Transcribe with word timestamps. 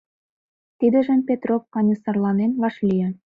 Тидыжым 0.79 1.19
Петроп 1.27 1.63
каньысырланен 1.73 2.51
вашлие. 2.61 3.07